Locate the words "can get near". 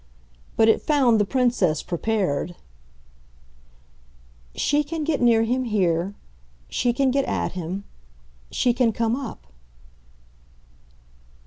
4.83-5.43